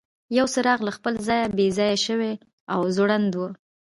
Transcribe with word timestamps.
یو 0.37 0.45
څراغ 0.53 0.79
له 0.87 0.91
خپل 0.97 1.13
ځایه 1.27 1.47
بې 1.57 1.67
ځایه 1.77 1.97
شوی 2.05 2.33
او 2.73 2.81
ځوړند 2.95 3.31
و. 3.35 3.41